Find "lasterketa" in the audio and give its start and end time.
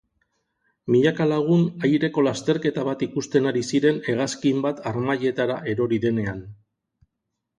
2.27-2.85